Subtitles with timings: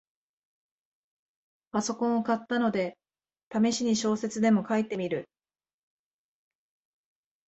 [1.69, 2.97] パソコンを買ったので、
[3.49, 5.29] ためしに小説でも書いてみる